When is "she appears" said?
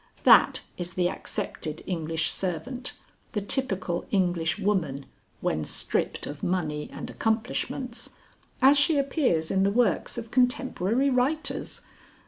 8.79-9.51